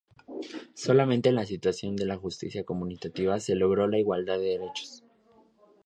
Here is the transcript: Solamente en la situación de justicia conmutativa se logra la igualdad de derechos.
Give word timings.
Solamente 0.73 1.29
en 1.29 1.35
la 1.35 1.45
situación 1.45 1.95
de 1.95 2.15
justicia 2.15 2.63
conmutativa 2.63 3.39
se 3.39 3.53
logra 3.53 3.85
la 3.85 3.99
igualdad 3.99 4.39
de 4.39 4.57
derechos. 4.57 5.03